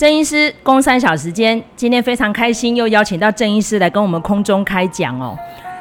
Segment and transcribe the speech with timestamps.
[0.00, 5.36] 郑医师，公三小时间，今天非常开心，又邀请到郑医师来跟我们空中开讲哦。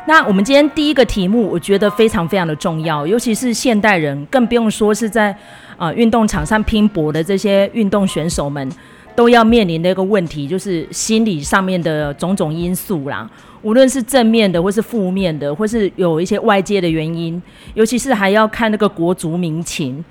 [0.10, 5.32] 那我们今天第一个题目，我觉得非常非常的重要，尤其是现代人，更不用说是在
[5.78, 8.70] 啊、呃、运动场上拼搏的这些运动选手们，
[9.16, 13.26] 都要面临的一个问题，就是心理上面的种种因素啦。
[13.62, 17.42] 无论是正面的，或是负面的，或是有一些外界的原因，
[17.74, 20.04] 尤其是还要看那个国族民情。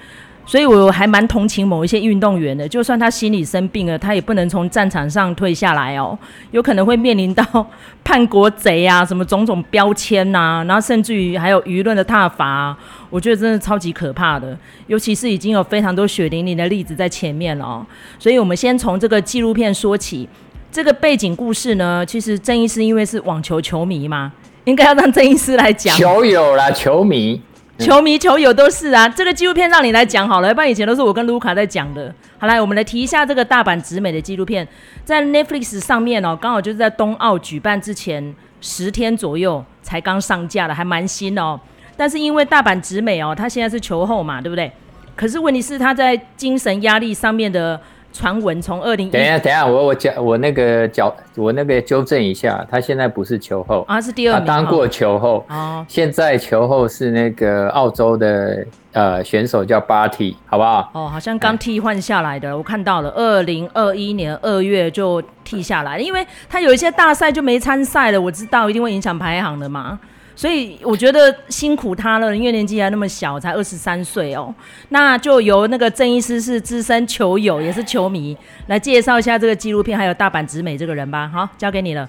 [0.48, 6.18] 所以我还蛮同情某一些运动员的，就算他心理生病了，他也不能从战场上退下来哦，
[6.52, 7.44] 有可能会面临到
[8.02, 12.74] 叛国贼啊，什么种种标签呐、然后甚至于还有舆论的挞伐、
[13.10, 14.56] 我觉得真的超级可怕的。
[14.86, 17.86] 尤其是已经有非常多血淋淋的例子在前面了哦，
[18.18, 20.26] 所以我们先从这个纪录片说起。
[20.70, 24.32] 这个背景故事呢，其实郑医师因为是网球球迷嘛，
[24.64, 25.94] 应该要让郑医师来讲。
[25.96, 27.40] 球友啦，球迷。
[27.78, 32.12] 球迷、球友都是啊，这个纪录片让你来讲好了，要不然以前都是我跟卢卡在讲的。
[32.38, 34.66] 好，来，我们来提一下这个大阪直美的纪录片，
[35.04, 41.58] 在 Netflix 上面哦，刚好就是在冬奥举办之前十天左右才刚上架的，还蛮新哦。
[41.96, 44.70] 但是因为大阪直美哦，他现在是球后嘛，对不对？
[45.14, 47.80] 可是问题是他在精神压力上面的。
[48.12, 60.90] 传闻从二零，等一下，等一下，我我讲我那个脚我那个纠正一下，他现在不是球后啊，是第二名，他当过球后哦，现在球后是那个澳洲的呃选手叫巴蒂，好不好？
[60.94, 69.98] 哦，好像刚替换下来的，嗯、我看到了，二零二一年二月就替下来，因为他有一些大赛就没参赛了，我知道一定会影响排行的嘛。
[70.38, 74.54] 所以我觉得辛苦他了，因为年纪还那么小，才二十三岁哦。
[74.90, 78.36] 那就由那个郑医师是资深球友，也是球迷，
[78.68, 81.26] 来介绍一下这个纪录片，还有大阪直美这个人吧。
[81.26, 82.08] 好，交给你了。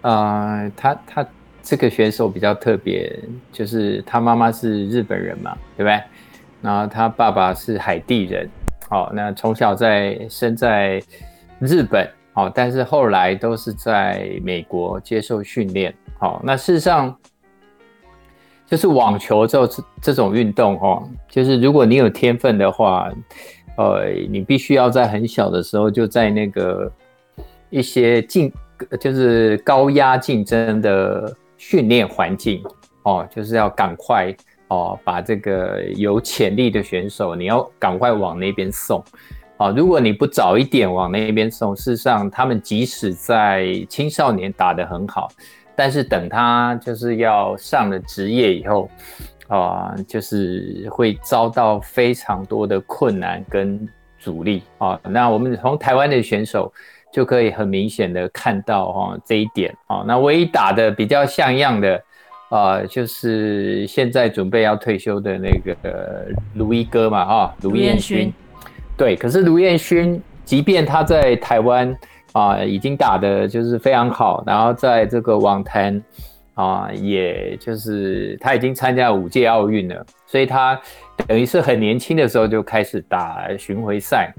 [0.00, 1.24] 啊、他他
[1.62, 3.16] 这个选手比较特别，
[3.52, 6.02] 就是他妈妈是日本人嘛，对不对？
[6.62, 8.50] 然后他爸爸是海地人，
[8.88, 11.00] 好、哦，那从小在生在
[11.60, 15.94] 日本，好、哦，但是后来都是在美国接受训练。
[16.22, 17.12] 好，那事实上
[18.64, 19.68] 就是网球这
[20.00, 23.10] 这种运动哦，就是如果你有天分的话，
[23.76, 26.88] 呃，你必须要在很小的时候就在那个
[27.70, 28.52] 一些竞，
[29.00, 32.62] 就是高压竞争的训练环境
[33.02, 34.32] 哦，就是要赶快
[34.68, 39.02] 哦，把这个有潜力的选手，你要赶快往那边送。
[39.56, 45.28] 哦，如果你不早一点往那边送，事实上他们即使在青少年打得很好。
[45.82, 48.88] 但是等他就是要上了职业以后，
[49.48, 54.96] 啊，就是会遭到非常多的困难跟阻力啊。
[55.02, 56.72] 那我们从台湾的选手
[57.12, 60.04] 就可以很明显的看到哈这一点啊。
[60.06, 62.00] 那唯一打的比较像样的
[62.48, 68.32] 啊，就是现在准备要退休的那个卢一哥嘛哈，卢彦勋。
[68.96, 71.92] 对，可是卢彦勋，即便他在台湾。
[72.32, 76.02] 啊，已经打得就是非常好，然后在这个网坛
[76.54, 80.80] 啊，也就是他已经参加五届奥运了，所以他
[81.26, 84.32] 等于是很年轻的时候就开始打巡回赛，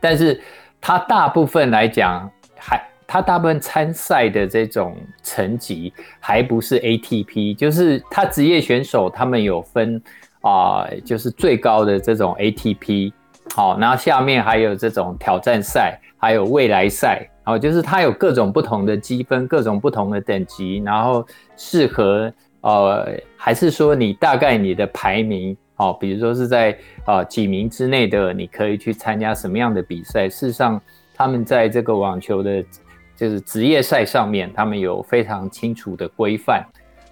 [0.00, 0.40] 但是
[0.80, 10.02] 他大部分来讲，还他大部分参赛的这种成绩还不是 ATP，就是他职业选手他们有分
[10.40, 13.12] 啊，就是最高的这种 ATP，
[13.54, 16.00] 好，然后下面还有这种挑战赛。
[16.18, 21.24] 还有未来赛，然后就是它有各种不同的积分，各种不同的等级，然后
[21.56, 22.30] 适合
[22.60, 26.76] 呃，还是说你大概你的排名哦，比如说是在
[27.06, 30.28] 呃几名之内的，你可以去参加什么样的比赛？
[30.28, 30.80] 事实上，
[31.14, 32.64] 他们在这个网球的，
[33.16, 36.66] 就是职业赛上面，他们有非常清楚的规范。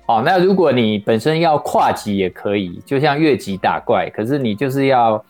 [0.06, 5.25] 哦，那如果你本身要跨级也可以，就像越级打怪，可是你就是要。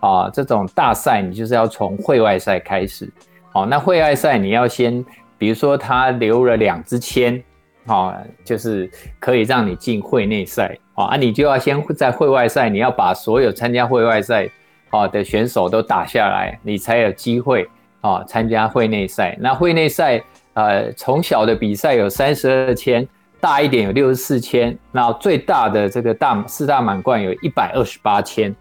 [0.00, 3.10] 啊，这种大赛你就是要从会外赛开始。
[3.52, 5.04] 哦，那会外赛你要先，
[5.36, 7.42] 比如说他留了两支签，
[7.86, 10.76] 啊，就是可以让你进会内赛。
[10.94, 14.48] 啊，你就要先在会外赛，你要把所有参加会外赛
[14.90, 17.68] 啊的选手都打下来，你才有机会
[18.02, 19.36] 啊参加会内赛。
[19.40, 20.22] 那会内赛，
[20.54, 23.08] 呃，从小的比赛有三十二签，
[23.40, 28.54] 大一点有六十四签，那最大的这个大四大满贯有一百二十八签。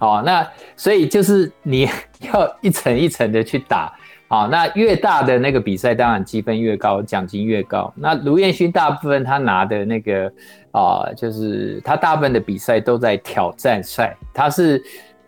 [0.00, 0.44] 好，那
[0.76, 1.86] 所以就是你
[2.32, 3.94] 要一层一层的去打，
[4.28, 7.92] 好，那越大的那个比赛，当然积分越高，奖金越高。
[7.94, 10.32] 那卢彦勋大部分他拿的那个
[10.72, 14.82] 啊、就是他大部分的比赛都在挑战赛，他是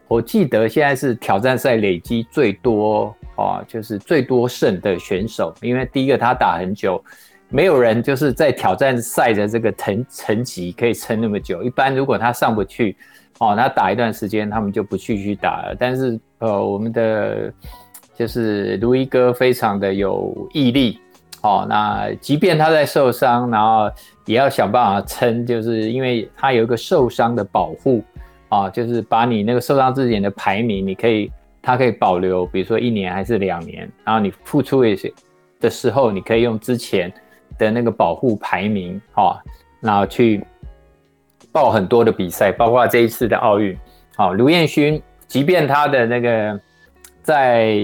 [0.08, 7.04] 我记得现在是挑战赛累积最多啊，就是最多胜的选手，因为第一个他打很久，
[7.52, 12.96] 没有人就是在挑战赛的这个层层级可以撑那么久，一般如果他上不去。
[13.38, 15.75] 哦，他打一段时间，他们就不继续打了。
[15.76, 17.52] 但是呃，我们的
[18.14, 21.00] 就是卢一哥非常的有毅力，
[21.40, 23.90] 哦，那即便他在受伤，然后
[24.26, 28.04] 也要想办法撑，就是因为他有一个受伤的保护，
[28.49, 31.28] 啊，就是把你那个受伤之前的排名，你可以，
[31.60, 35.12] 他可以保留，比如说一年还是两年，然后你复出一些
[35.58, 37.12] 的时候，你可以用之前
[37.62, 39.41] 的那个保护排名，啊，
[39.81, 40.44] 然后去
[41.50, 43.79] 报很多的比赛，包括这一次的奥运，
[44.17, 45.00] 好，卢彦勋。
[45.29, 46.61] 即便他的那个
[47.23, 47.75] 在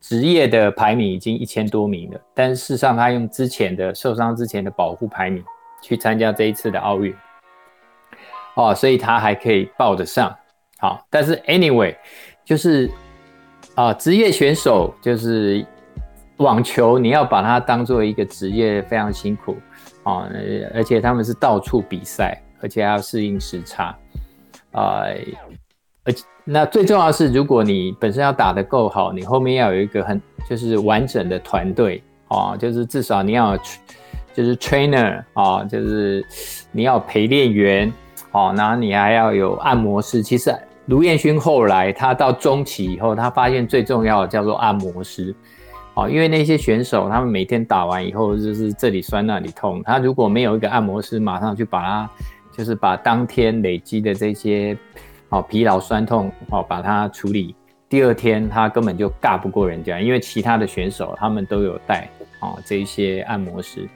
[0.00, 5.44] 职业的排名已经一千多名了，但事实上他用之前的受伤之前的保护排名
[5.82, 7.14] 去参加这一次的奥运，
[8.54, 10.34] 哦，所以他还可以报得上。
[10.78, 11.94] 好，但是 anyway，
[12.46, 12.90] 就是
[13.74, 15.62] 啊，职业选手就是
[16.40, 19.56] 网球，你要把它当做一个职业，非常辛苦
[20.02, 20.26] 啊，
[20.74, 23.96] 而且他们是到处比赛，而且还要适应时差
[24.72, 25.04] 啊。
[26.02, 33.54] 而且，那最重要的是，如果你本身要打得够好，你后面要有一个很就是完整的团队啊，就是至少你要
[34.32, 36.24] 就是 trainer 啊，就是
[36.72, 37.92] 你要陪练员
[38.32, 40.22] 哦，然后你还要有按摩师。
[40.22, 40.54] 其实
[40.86, 45.34] 卢彦勋后来他到中期以后，他发现最重要的叫做按摩师
[46.00, 52.10] 哦，因为那些选手他们每天打完以后就是这里酸那里痛，他如果没有一个按摩师马上去把他
[52.50, 54.76] 就是把当天累积的这些。
[55.32, 57.54] 好，疲劳、酸痛，好，把它处理。
[57.88, 62.10] 第二天他根本就尬不过人家，因为其他的选手他们都有带
[62.40, 63.88] 哦这一些按摩师。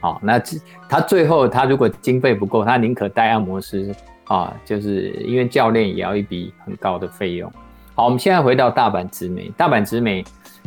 [0.00, 0.38] 好，那
[0.86, 3.90] 他最后他如果经费不够，他宁可带按摩师
[4.24, 7.50] 啊，就是因为教练也要一笔很高的费用。
[7.94, 10.22] 好，我们现在回到大阪直美，大阪直美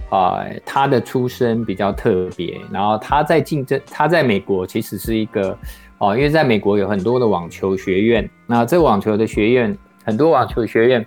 [0.09, 5.57] 啊，他的出身比较特别，然后他在竞争，他在美国其实是一个
[5.97, 9.77] 哦，因为在美国有很多的网球学院，那这网球的学院。
[10.05, 11.05] 很多网球学院，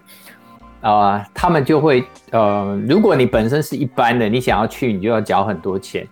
[0.81, 6.07] 啊、他们就会，呃，如果你本身是一般的，你想要去，你就要缴很多钱。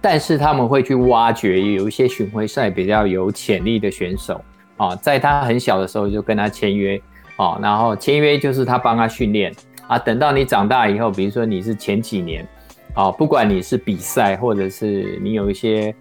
[0.00, 4.40] 但是他们会去挖掘有一些巡回赛比较有潜力的选手，
[4.76, 7.00] 啊、在他很小的时候就跟他签约，
[7.36, 9.54] 啊、然后签约就是他帮他训练，
[9.92, 12.48] 啊，等到你长大以后，比如说你是前几年，
[12.94, 15.94] 啊、不管你是比赛或者是你有一些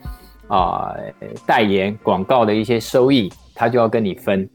[0.48, 0.96] 啊、
[1.46, 4.50] 代言广告的一些收益，他就要跟你分。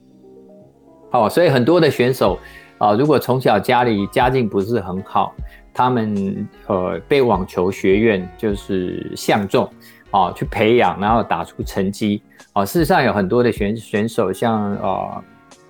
[1.11, 2.39] 哦，所以很多的选手
[2.79, 5.35] 啊，如果从小家里家境不是很好，
[5.75, 9.69] 他们呃被网球学院就是相中
[10.13, 12.23] 啊，去培养，然后打出成绩
[12.55, 12.65] 啊。
[12.65, 15.25] 事实上有很多的选选手，像呃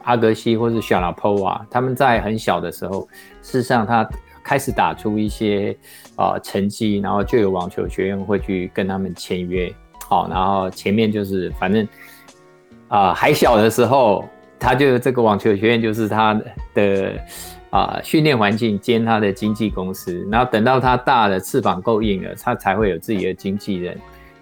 [0.07, 3.07] 阿格西或是小拉波瓦，他们在很小的时候，
[3.43, 4.09] 事实上他
[4.43, 5.77] 开始打出一些
[6.17, 9.73] 啊成绩，然后就有网球学院会去跟他们签约。
[10.09, 11.87] 好，然后前面就是反正
[12.89, 14.25] 啊还小的时候。
[14.59, 16.41] 他就这个网球学院就是他
[16.73, 17.13] 的
[17.69, 23.95] 啊训练环境兼他的经纪公司，然后等到他大了翅膀够硬了，他才会有自己的经纪人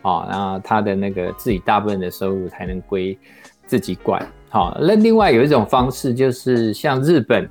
[0.03, 3.19] 啊，然后他的那个自己大部分的收入才能归
[3.67, 4.25] 自己管。
[4.55, 7.51] 好，那另外有一种方式就是像日本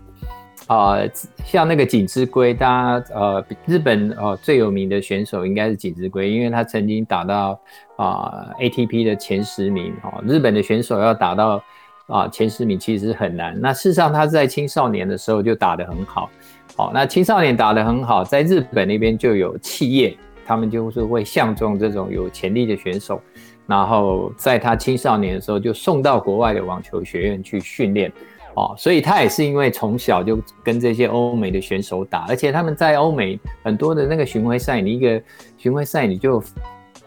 [0.68, 0.96] 啊，
[1.44, 7.60] 像那个锦织圭，大家呃日本呃最有名的选手应该是锦织圭，因为他曾经打到
[7.98, 9.94] 啊 ATP 的前十名。
[10.02, 11.62] 哦，日本的选手要打到。
[12.08, 13.58] 啊，前十名其实很难。
[13.60, 16.30] 那事实上，他在青少年的时候就打得很好。
[16.76, 23.22] 好，那青少年打得很好，在日本那边就有企业，他们就是会相中这种有潜力的选手，
[23.68, 28.12] 然后在他青少年的时候就送到国外的网球学院去训练。
[28.56, 35.20] 哦，所以他也是因为从小就跟这些欧美的选手打，而且他们在欧美很多的那个巡回赛，你一个
[35.58, 36.40] 巡回赛你就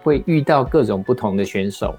[0.02, 1.94] 会遇到各种不同的选手。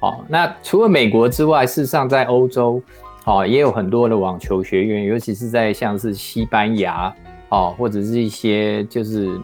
[0.00, 2.82] 哦，那除了美国之外，事实上在欧洲，
[3.24, 7.10] 哦，也有很多的网球学院，尤其是在像是西班牙，
[7.48, 9.40] 哦，或者是一些就是，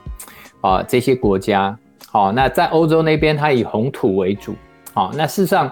[0.61, 1.75] 啊，这些国家，
[2.17, 4.55] 好，那在欧洲那边，它以红土为主，
[4.95, 5.71] 好，那事实上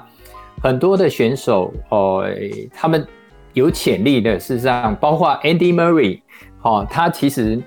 [0.62, 2.22] 很多的选手，哦，
[2.70, 3.06] 他们
[3.54, 6.20] 有潜力的，事实上包括 Andy Murray，
[6.60, 7.58] 哦，他其实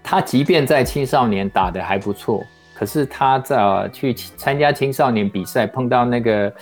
[0.00, 2.40] 他即便在青少年打得还不错。
[2.76, 6.52] 可是他在去参加青少年比赛，碰到那个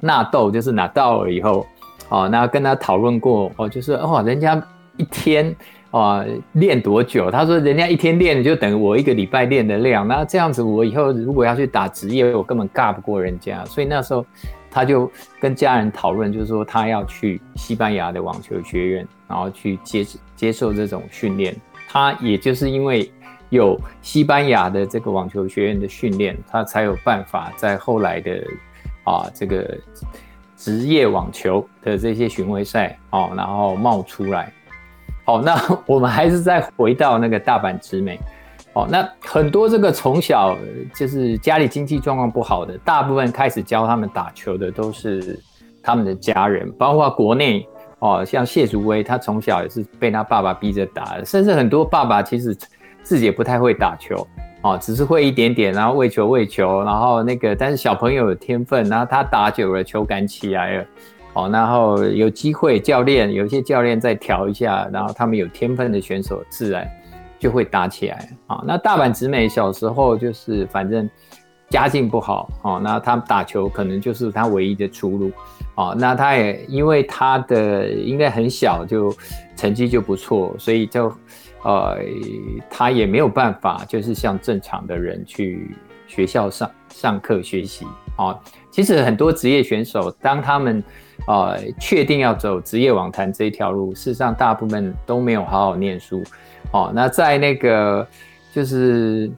[0.00, 1.66] 纳豆，就是纳豆尔以后，
[2.10, 4.62] 哦，那跟他讨论过，哦，就是哦，人家
[4.98, 5.56] 一天
[5.90, 7.30] 啊练多久？
[7.30, 13.64] 他说人家一天练就等于我一个礼拜练的量，那这样子我以后如果要去打职业，我根本尬不过人家。
[13.64, 14.24] 所以那时候
[14.70, 21.56] 他就跟家人讨论，就是说他要去西班牙的网球学院，然后去接接受这种训练。
[21.88, 23.10] 他也就是因为。
[23.50, 28.44] 有西班牙的这个网球学院的训练，他才有办法在后来的
[29.04, 29.74] 啊这个
[30.54, 34.52] 职业网球的这些巡回赛哦，然后冒出来。
[35.28, 35.54] 好，那
[35.84, 38.18] 我们还是再回到那个大阪直美。
[38.72, 40.56] 哦，那很多这个从小
[40.94, 45.38] 就是家里经济状况不好的，大部分开始教他们打球的都是
[45.82, 47.68] 他们的家人，包括国内
[47.98, 52.56] 哦，像谢祖威，他从小也是被他爸爸逼着打的，甚至很多爸爸其实
[53.02, 54.26] 自己也不太会打球
[54.62, 60.86] 哦，只是会一点点，然后喂球喂球，然后那个但是小朋友有天分，然后他打久了球感起来了，
[61.38, 66.88] 哦，然后有机会教练有一些教练再调一下，然后他们有天分的选手自然。
[67.40, 68.64] 就会打起来啊！
[68.66, 71.08] 那大阪直美小时候就是反正
[71.70, 75.30] 家境不好哦，那他打球可能就是他唯一的出路
[75.76, 75.94] 哦。
[75.96, 79.14] 那他也因为他的应该很小就
[79.54, 81.06] 成绩就不错，所以就
[81.62, 81.98] 呃
[82.68, 85.76] 他也没有办法就是像正常的人去
[86.08, 88.36] 学校上上课学习啊。
[88.72, 90.82] 其实很多职业选手当他们
[91.28, 96.22] 呃确定要走职业网坛这一条路，事实上大部分都没有好好念书。
[96.72, 98.06] 哦，那在那个
[98.52, 99.30] 就是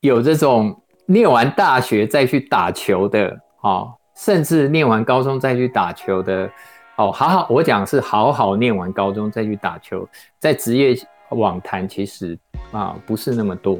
[0.00, 0.74] 有这种
[1.06, 6.50] 念完大学再去打球的，哦，甚至念完高中再去打球的，
[6.96, 10.96] 哦，好好，我讲是好好念完高中再去打球，在职业
[11.30, 12.38] 网坛其实
[12.72, 13.78] 啊不是那么多。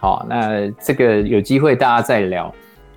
[0.00, 2.52] 好，那这个有机会大家再聊。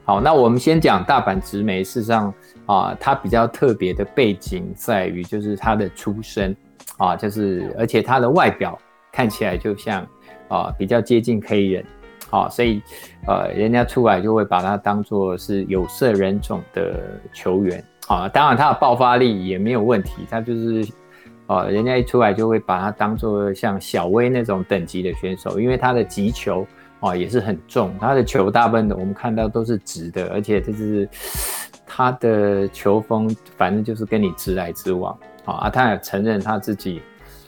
[0.10, 2.34] 好，那我们先讲大阪直美，事实上
[2.66, 6.58] 啊，它比较特别的背景在于就是它的出身。
[6.98, 8.75] 啊，就是而且他的外表
[9.12, 10.04] 看起来就像
[10.48, 11.86] 啊比较接近黑人，
[12.32, 12.82] 啊，所以
[13.28, 17.00] 呃人家出来就会把他当做是有色人种的
[17.32, 20.92] 球员，啊，当然他的爆发力也没有问题，他就是
[21.46, 26.66] 啊人家一出来就会把他当做像小威那种等级的选手，因为他的击球
[27.00, 31.08] 啊也是很重，他的球大部分的我们看到都是直的，而且就是
[31.86, 35.18] 他的球风反正就是跟你直来直往。
[35.46, 37.01] 啊，他也承认他自己，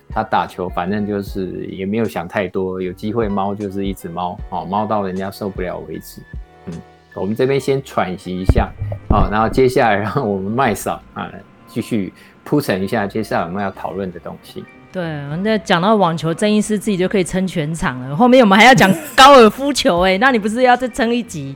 [0.09, 6.19] 他打球反正就是也没有想太多，有机会猫就是一直猫，哦，猫到人家受不了为止。
[6.65, 6.73] 嗯，
[7.13, 8.71] 我们这边先喘息一下，
[9.09, 11.31] 啊，然后接下来让我们麦嫂啊
[11.67, 12.11] 继续
[12.43, 14.65] 铺陈一下接下来我们要讨论的东西。
[14.91, 15.01] 对，
[15.41, 18.13] 那讲到网球，郑医师自己就可以撑全场了。
[18.13, 21.55] 后面我们还要讲高尔夫球，哎，那你不是要再撑一集？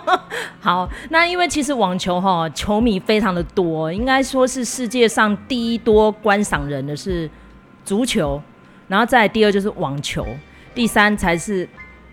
[0.60, 7.28] 好，那因为其实网球哈球迷非常的多，应该说是世界上第一多观赏人的是
[7.86, 8.40] 足球，
[8.86, 10.26] 然后再第二就是网球，
[10.74, 11.66] 第三才是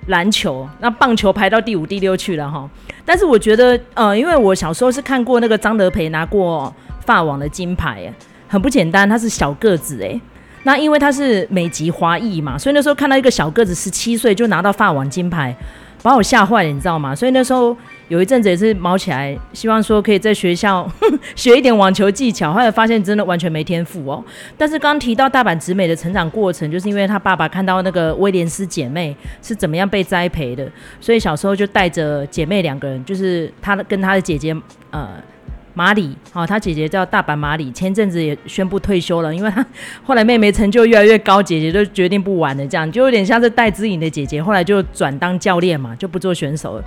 [0.08, 2.70] 篮球，那棒球排到第五、第六去了哈。
[3.04, 6.74] 但是我觉得，呃，因为我小时候是看过那个张德培拿过
[7.06, 8.10] 法网的金牌，
[8.48, 10.20] 很不简单，他是小个子哎，
[10.66, 15.56] 那因为他是美籍华裔嘛，所以那时候看到一个小个子十七岁就拿到法网金牌。
[16.04, 17.16] 把我吓坏了，你知道吗？
[17.16, 17.76] 所以那时候
[18.10, 20.88] 有一阵子也是毛起来，希望说可以在学校
[21.36, 22.54] 学一点网球技巧。
[22.54, 24.24] 后来发现真的完全没天赋哦。
[24.56, 34.56] 但是刚刚提到大阪直美的成长过程，就是因为他爸爸看到那个威廉斯姐妹是怎么样被栽培的，所以小时候就带着姐妹两个人，就是他跟他的姐姐
[34.92, 35.10] 呃。
[35.76, 39.64] 马里，哦，他姐姐叫大阪马里，前阵子也宣布退休了，因为他
[40.04, 46.84] 后来妹妹成就越来越高，姐姐就决定不玩了，这样就有点像是戴资颖的姐姐，后来就转当教练嘛，就不做选手了。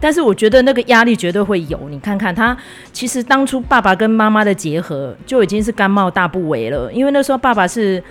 [0.00, 2.56] 但是我觉得那个压力绝对会有，你看看他，
[2.92, 8.02] 其实当初爸爸跟妈妈的结合就已经是甘冒大不韪了，因为那时候爸爸是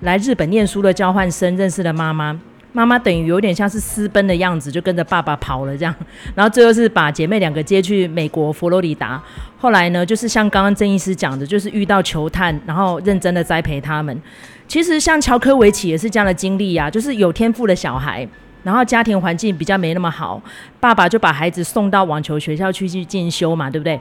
[0.00, 2.38] 来日本念书的交换生，认识了妈妈。
[2.76, 5.94] 妈妈等于有点像是私奔的样子，就跟着爸爸跑了这样，
[6.34, 9.22] 然后最后是把姐妹两个接去美国佛罗里达。
[9.56, 14.20] 后来呢，就是像刚刚郑医师讲的，就是遇到球探，然后认真的栽培他们。
[14.66, 18.26] 其实像乔科维奇也是这样的经历啊，就是有天赋的小孩，
[18.64, 20.42] 然后家庭环境比较没那么好，
[20.80, 24.00] 爸爸就把孩子送到网球学校去去进修嘛，对不对？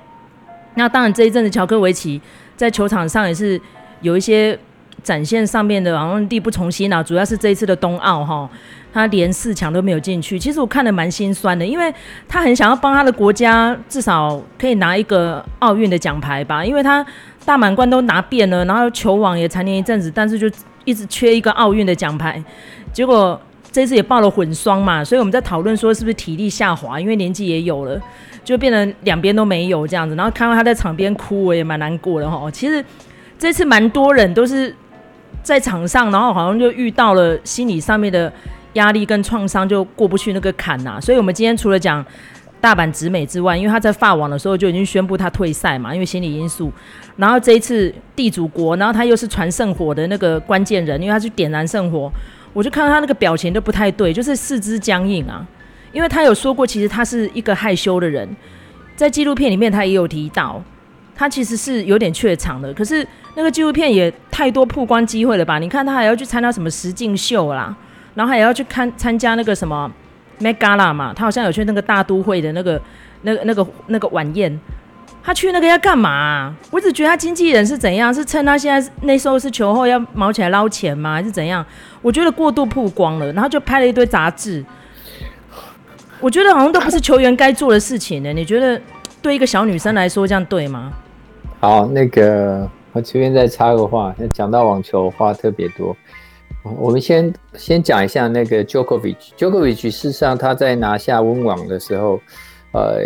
[0.73, 2.19] 那当然这一阵子乔科维奇
[2.57, 3.61] 在球场上也是
[4.01, 4.57] 有一些。
[5.03, 8.50] 展现上面的好像力不从心啊，主要是这一次的冬奥哈，
[8.93, 10.39] 他连四强都没有进去。
[10.39, 11.93] 其实我看得蛮心酸的，因为
[12.27, 17.05] 他很想要帮他的国家至少可以拿一个奥运的奖牌吧，因为他
[17.43, 20.50] 大满贯都拿遍了，然后球网也蝉联一阵子，但是就
[20.86, 22.41] 一直缺一个奥运的奖牌。
[22.93, 23.38] 结果
[23.74, 28.00] 这次也报了混双嘛，所以我们在讨论说是不是体力下滑，因为年纪也有了，
[28.45, 30.15] 就变成两边都没有这样子。
[30.15, 32.50] 然后看到他在场边哭，我也蛮难过的哈。
[32.51, 32.86] 其实
[33.38, 34.74] 这次蛮多人都是。
[35.43, 38.31] 在场上，然后好像就遇到了心理上面的
[38.73, 42.03] 压力跟创伤，就过不去那个坎呐、所以，我们今天除了讲
[42.62, 46.71] 大阪直美之外，因为他在法网的时候就已经宣布他退赛嘛，因为心理因素。
[47.17, 52.09] 然后这一次地主国，然后他又是传圣火的那个关键人，因为他去点燃圣火，
[52.53, 55.45] 我就看到他那个表情都不太对，就是四肢僵硬啊。
[55.91, 58.27] 因为他有说过，其实他是一个害羞的人，
[58.95, 60.63] 在纪录片里面他也有提到。
[61.15, 62.74] 他其实是有点怯场的。
[62.74, 63.05] 可是
[63.36, 65.60] 那个纪录片也太多曝光机会了吧？
[65.60, 67.75] 你看他还要去参加什么实境秀啦，
[68.15, 69.91] 然后还要去看参加那个什么
[70.39, 72.82] m e Gala 嘛，他好像有去那个大都会的那个
[73.22, 74.60] 那个那个那个晚宴。
[75.25, 76.53] 他去那个要干嘛啊？
[76.70, 78.13] 我只觉得他经纪人是怎样？
[78.13, 81.13] 是趁他现在那时候是球后要毛起来捞钱吗？
[81.13, 81.65] 还是怎样？
[82.01, 84.62] 我觉得过度曝光了，然后就拍了一堆杂志。
[86.20, 88.34] 我觉得好像都不是球员该做的事情呢。
[88.34, 88.82] 你觉得
[89.22, 90.91] 对一个小女生来说这样对吗？
[91.63, 95.96] 好，那个我这边再插个话，讲到网球话特别多。
[96.77, 99.15] 我们先先讲一下那个 Djokovic。
[99.38, 102.20] Djokovic 事实上他在拿下温网的时候，
[102.74, 103.00] 呃。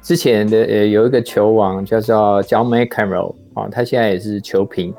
[0.00, 4.94] 之前的呃有一个球王叫做 John McEnroe 啊，他现在也是球评。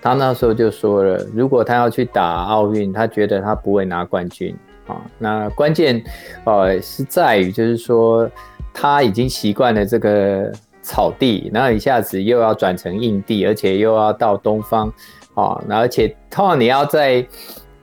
[0.00, 4.56] 他那时候就说了，如果他要去打奥运，他觉得他不会拿冠军
[4.86, 5.02] 啊。
[5.18, 6.00] 那关键
[6.44, 8.30] 呃是在于，就是说
[8.72, 14.92] 他已经习惯了这个草地，然后一下子又要转成硬地，而且又要到东方
[15.34, 17.26] 啊，那而且通常你要在，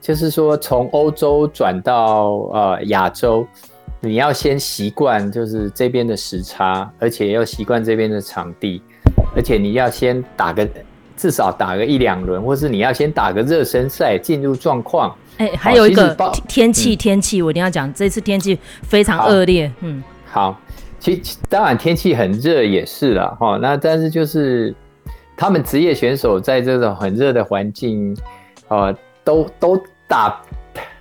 [0.00, 3.46] 就是说从欧洲转到呃亚洲。
[4.00, 8.80] 你要先习惯，就是这边的时差，而且要习惯这边的场地，
[9.34, 10.64] 而且你要先打个
[11.16, 15.12] 至少打个一两轮，或是你要先打个热身赛，进入状况。
[15.38, 19.68] 哎、欸，还有一个天气，天气我一定要讲，这次天气非常恶劣。
[19.80, 20.00] 嗯，
[20.30, 20.56] 好，
[20.98, 23.36] 其实当然天气很热也是啦。
[23.40, 23.56] 哈。
[23.56, 24.74] 那但是就是
[25.36, 28.16] 他们职业选手在这种很热的环境，
[28.68, 30.40] 呃，都都打。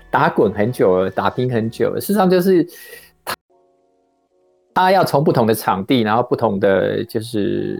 [0.09, 1.99] 打滚很久了，打拼很久了。
[1.99, 2.65] 事实上，就是
[3.25, 3.35] 他
[4.73, 7.77] 他要从不同的场地，然后不同的就是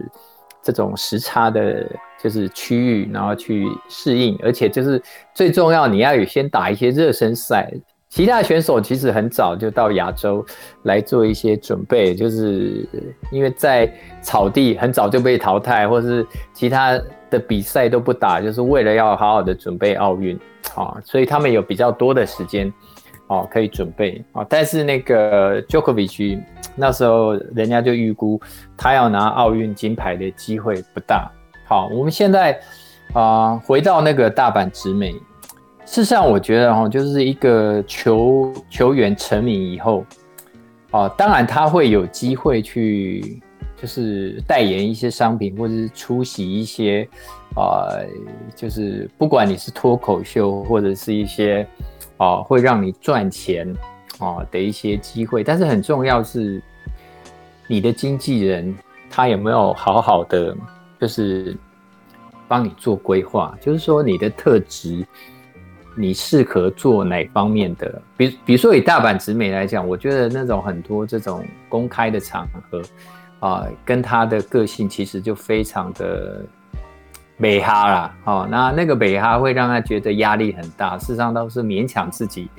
[0.62, 1.90] 这种时差的，
[2.22, 4.38] 就是区域，然后去适应。
[4.44, 5.02] 而且，就是
[5.34, 7.72] 最重要，你要有先打一些热身赛。
[8.10, 10.46] 其他选手其实很早就到亚洲
[10.84, 12.88] 来做一些准备，就是
[13.32, 17.00] 因为在草地很早就被淘汰，或是其他
[17.30, 20.40] 的比赛都不打，就是为了要好好的准备奥运。
[20.76, 22.72] 啊，所以他们有比较多的时间，
[23.28, 24.46] 哦，可以准备啊。
[24.50, 26.44] 但是那个 Jokovic
[26.76, 28.40] 那时候人家就预估
[28.76, 31.32] 他要拿奥运金牌的机会不大。
[31.66, 32.60] 好，我们现在
[33.14, 35.16] 啊回到那个大阪直美，
[35.88, 40.06] 事实上我觉得哈，就是一个球球员成名以后，
[40.92, 43.42] 啊，当然他会有机会去
[43.82, 47.08] 就是代言一些商品，或者是出席一些。
[47.56, 48.06] 啊、呃，
[48.56, 51.66] 就是不管你是脱口秀或者是一些
[52.18, 53.68] 啊、会让你赚钱
[54.20, 56.62] 啊、的一些机会，但是很重要是
[57.66, 58.76] 你的经纪人
[59.10, 60.56] 他有没有好好的
[61.02, 61.56] 就是
[62.48, 65.04] 帮你做规划，就是说你的特质
[65.98, 68.02] 你适合做哪方面的？
[68.16, 72.82] 比比如说以大阪直美来讲，我觉得那种很多这种公开的场合
[73.40, 76.42] 啊、跟他的个性其实就非常的。
[77.40, 82.50] 美哈啦，哦，那那个美哈会让他觉得压力很大，事实上都是勉强自己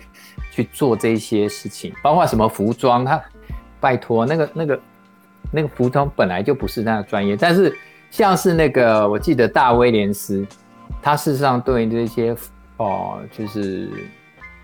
[0.52, 3.20] 去做这些事情，包括什么服装，他
[3.80, 4.80] 拜托那个那个
[5.50, 7.76] 那个服装本来就不是那样专业，但是
[8.08, 10.46] 像是那个我记得大威廉斯，
[11.02, 12.32] 他事实上对这些
[12.78, 13.88] 哦就是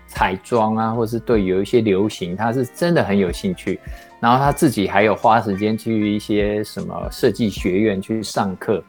[0.07, 3.79] 彩妆啊，或是对有一些流行，他是真的很有兴趣，
[4.19, 8.83] 然后他自己还有花时间去一些什么设计学院去上课。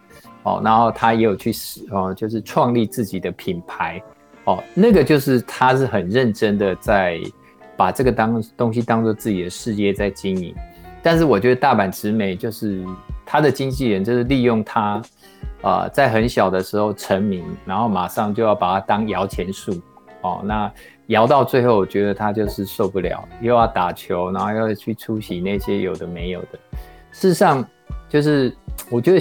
[0.45, 1.51] 哦，然后他也有去
[1.91, 4.01] 哦，就是创立自己的品牌，
[4.45, 7.21] 哦，那个就是他是很认真的在
[7.77, 10.55] 把这个当东西当做自己的事业在经营。
[11.03, 12.85] 但是我觉得大阪直美就是
[13.27, 15.03] 他的经纪人，就是利用他
[15.61, 19.79] 啊、呃，在很小的时候成名，然后马上就要把他当摇钱树，
[20.23, 20.73] 哦，那
[21.09, 26.59] 摇到最后，我觉得他就是受不了，又要打球，然后又要去出席那些有的没有的。
[27.11, 27.63] 事实上，
[28.09, 28.57] 就是
[28.89, 29.21] 我觉得。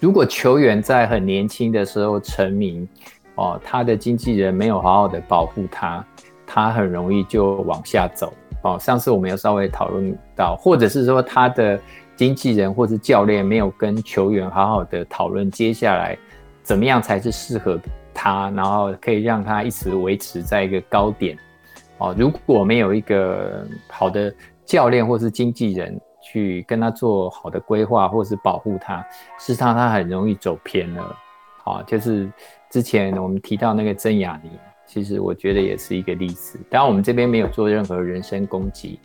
[0.00, 2.88] 如果球员在很年轻的时候成名，
[3.34, 6.04] 哦，他的经纪人没有好好的保护他，
[6.46, 8.32] 他很容易就往下走。
[8.62, 11.80] 哦，上次我们有稍微讨论到，或者是说他的
[12.18, 16.18] 经纪人或是教练没有跟球员好好的讨论接下来
[16.64, 17.78] 怎么样才是适合
[18.12, 21.38] 他，然后可以让他一直维持在一个高点。
[21.98, 24.34] 哦，如果没有一个好的
[24.66, 28.96] 教练或是经纪人，去跟他做好的规划，或是保护他，
[29.38, 31.16] 事实上他很容易走偏了。
[31.62, 32.28] 好，就是
[32.68, 34.50] 之前我们提到那个曾雅妮，
[34.86, 36.58] 其实我觉得也是一个例子。
[36.68, 38.98] 当然，我们这边没有做任何人身攻击，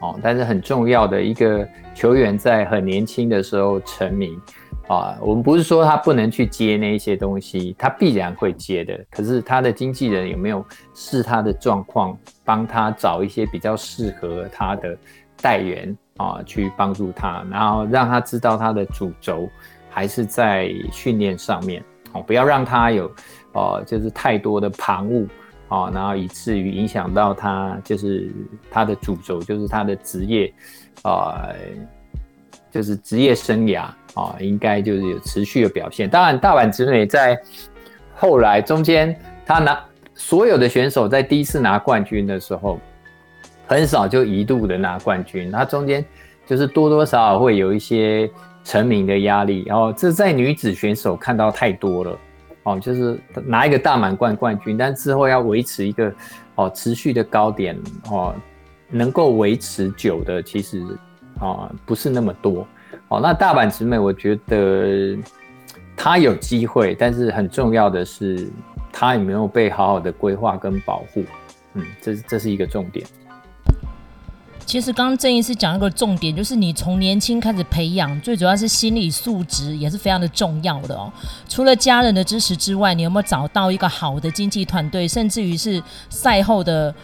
[0.00, 4.40] 哦，但是很重要的一个球员在很年轻的时候成名
[4.88, 8.98] 啊，我们不是说他不能去接那一些东西，他必然会接的。
[9.10, 14.96] 可是他的经纪人有没有视他的状况，帮他找一些比较适合他的
[15.40, 15.96] 代言？
[16.18, 19.48] 啊，去帮助他，然后让他知道他的主轴
[19.88, 21.80] 还是在训练上面
[22.12, 23.08] 哦，不要让他有
[23.52, 25.28] 哦，就是太多的旁骛
[25.68, 28.30] 啊，然后以至于影响到他，就是
[28.70, 30.52] 他的主轴，就是他的职业
[31.02, 31.48] 啊，
[32.70, 33.82] 就是职业生涯
[34.14, 36.08] 啊，应该就是有持续的表现。
[36.08, 37.38] 当然，大阪直美在
[38.14, 39.14] 后来中间，
[39.46, 39.78] 他拿
[40.14, 42.78] 所有的选手在第一次拿冠军的时候。
[43.70, 46.02] 很少就一度的拿冠军，他中间
[46.46, 48.26] 就是多多少少会有一些
[48.64, 52.18] 成名的压力，然后这在女子选手看到太多了，
[52.68, 56.12] 哦，就是拿一个大满贯冠军，但之后要维持一个
[56.56, 57.74] 哦持续的高点
[58.10, 58.34] 哦，
[58.90, 60.84] 能够维持久的其实
[61.40, 62.66] 啊不是那么多，
[63.08, 65.16] 哦，那大阪直美我觉得
[65.96, 68.50] 他有机会，但是很重要的是
[68.92, 71.24] 他有没有被好好的规划跟保护，
[71.72, 73.06] 嗯，这这是一个重点。
[74.68, 81.10] 其实刚刚郑医师讲一个重点，就是你从年轻开始培养，最主要是心理素质也是非常的重要的哦。
[81.48, 86.94] 除了家人的支持之外，你有没有找到一个好的经济团队，甚至于是赛后的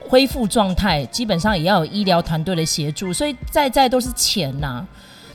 [0.00, 3.12] 恢复状态，基本上也要有医疗团队的协助。
[3.12, 4.84] 所以在在都是钱呐、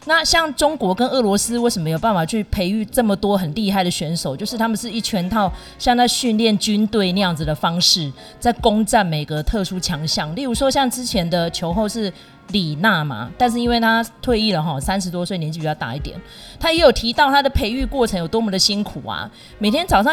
[0.10, 4.36] 那像中国跟俄罗斯为什么有办法去培育这么多很厉害的选手？
[4.36, 10.36] 就是他们是一全套像在训练军队那样子的方式，在攻占每个特殊强项。
[10.36, 12.12] 例如说，像之前的球后是
[12.48, 16.19] 李娜嘛，但是因为她退役了哈，三十多岁年纪比较大一点，
[16.60, 20.12] 她也有提到她的培育过程有多么的辛苦啊，每天早上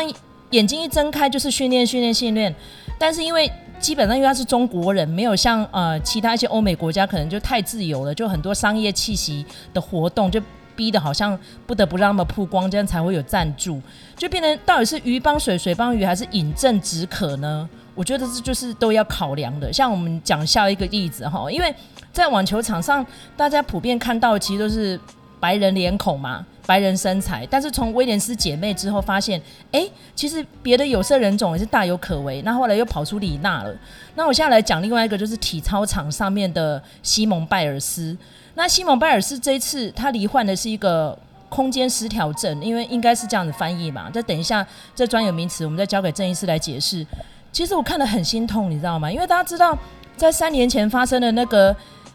[0.51, 2.55] 眼睛一睁开就是训练训练训练，
[2.99, 10.41] 但是因为基本上，因为他是中国人，没有像呃其他一些欧美国家，可能就太自由了，就很多商业气息的活动，就
[10.75, 13.81] 逼得好像不得不让他们曝光，这样才会有赞助，
[14.17, 17.69] 就变成到底是鱼帮水，水帮鱼，还是饮鸩止渴呢？
[17.95, 19.73] 我觉得这就是都要考量的。
[19.73, 21.75] 像我们讲下一个例子哈，因为
[22.13, 23.05] 在网球场上，
[23.37, 25.01] 大家普遍看到的其实都是
[25.41, 26.45] 白人脸孔嘛。
[26.67, 32.43] 白人身材，但是从威廉斯姐妹之后发现，哎、其实别的有色人种也是大有可为。
[32.43, 33.73] 那后来又跑出李娜了。
[34.17, 38.17] 那我现在来讲另外一个，就是体操场上面的西蒙拜尔斯。
[38.55, 41.17] 那西蒙拜尔斯这一次他罹患的是一个
[41.49, 44.11] 空间失调症，因为应该是这样子翻译嘛。
[44.11, 47.07] 再等一下，这专有名词我们再交给郑医师来解释。
[47.53, 49.11] 其实我看得很心痛，你知道吗？
[49.11, 49.79] 因为大家知道，
[50.17, 51.75] 在三年前发生的那个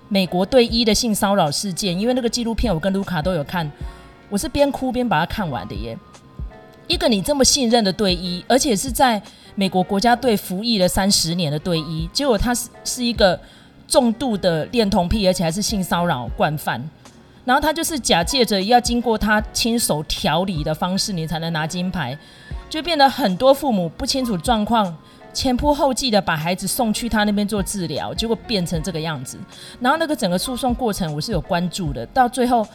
[0.09, 3.71] 美国队医的性骚扰事件，因为那个纪录片我跟卢卡都有看。
[4.31, 5.95] 我是边哭边把它看完的耶。
[6.87, 9.21] 一个你这么信任的队医，而且是在
[9.55, 13.39] 美国国家队服役了三十年的队医，结果他是是一个
[13.87, 16.81] 重度的恋童癖，而且还是性骚扰惯犯。
[17.43, 22.17] 然后他就是假借着要经过他亲手调理的方式，你才能拿金牌，
[22.69, 24.97] 就变得很多父母不清楚状况。
[25.33, 29.37] 前仆后继的把孩子送去他那边做治疗，结果变成这个样子。
[29.79, 32.67] 然后那个整个诉讼过程我是有关注的，到最后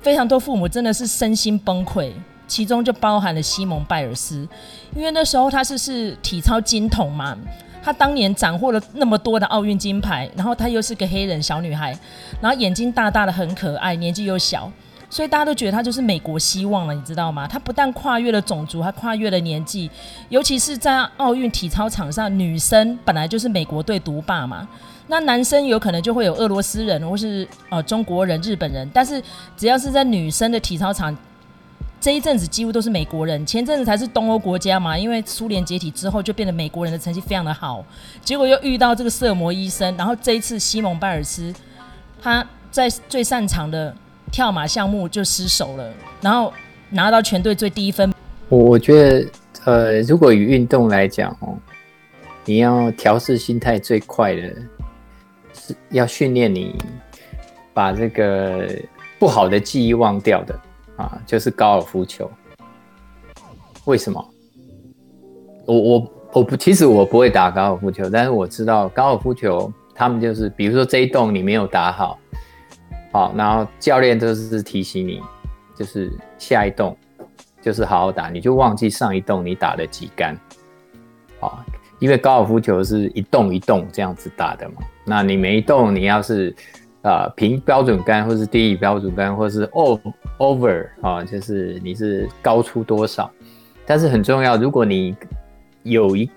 [0.00, 2.12] 非常多父母真的是身心崩溃，
[2.46, 4.46] 其中就包含了西蒙拜尔斯，
[4.94, 7.36] 因为那时候他是是体操金童嘛，
[7.82, 11.98] 他当年斩获了那么多的奥运金牌，然后他又是个黑人小女孩，
[12.40, 14.70] 然后眼睛大大的很可爱，年纪又小。
[15.14, 17.46] 所以大家都觉得他就是美国希望了，你知道吗？
[17.46, 19.88] 他不但跨越了种族，还跨越了年纪，
[20.28, 24.66] 尤其是在奥运体操场上，女生本来就是美国队独霸嘛，
[25.06, 29.22] 那男生有可能就会有俄罗斯人或是呃中国人、日本人，但是
[29.56, 31.16] 只要是在女生的体操场，
[32.00, 33.46] 这一阵子几乎都是美国人。
[33.46, 37.84] 前阵子才是东欧国家嘛，因为苏联解体之后就变得美国人的成绩非常的好，
[38.24, 41.54] 结果又遇到这个色魔医生，然后这一次西蒙拜尔斯
[42.20, 43.94] 他在最擅长的。
[44.34, 46.52] 跳马项目就失手了，然后
[46.90, 48.12] 拿到全队最低分。
[48.48, 49.28] 我我觉得，
[49.64, 51.56] 呃，如果以运动来讲哦，
[52.44, 54.42] 你要调试心态最快的，
[55.52, 56.74] 是要训练你
[57.72, 58.68] 把这个
[59.20, 60.60] 不好的记忆忘掉的
[60.96, 62.28] 啊，就是高尔夫球。
[63.84, 64.30] 为什么？
[65.64, 72.18] 我我我不，其实我不会打高尔夫球，但是我知道高尔夫球，他们就是，比如说这一洞你没有打好。
[73.14, 75.22] 好，然后教练就是提醒你，
[75.76, 76.96] 就是下一洞
[77.62, 80.36] 就是好好打，你就忘记上一洞你打了几杆。
[81.38, 81.64] 好，
[82.00, 86.52] 因为高尔夫球是一洞一洞这样子打的嘛，那你每一洞你要是
[87.02, 93.30] 啊、呃、平标准杆，或是低于标准杆，或是 over over 啊，就是你是高出多少。
[93.86, 95.14] 但是很重要，如果你
[95.84, 96.28] 有一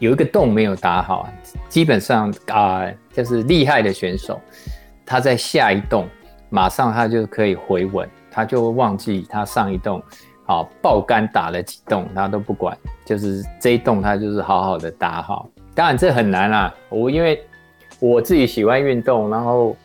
[0.00, 1.28] 有一个洞没有打好，
[1.68, 4.40] 基本上啊、就是厉害的选手。
[5.06, 6.08] 他在下一洞，
[6.50, 10.02] 马上他就可以回稳，他就会忘记他上一洞，
[10.44, 15.48] 好爆杆打了几洞，他都不管，就是这一洞他就是好好的打好。
[15.74, 17.40] 当然这很难啦，我因为
[18.00, 19.76] 我自己喜欢运动，然后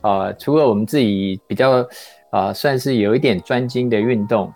[0.00, 1.86] 呃，除了我们自己比较
[2.30, 4.52] 呃算是有一点专精的运动，